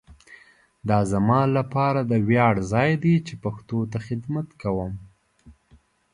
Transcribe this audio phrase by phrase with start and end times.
[0.89, 4.93] دا زما لپاره د ویاړ ځای دی چي پښتو ته خدمت کوؤم.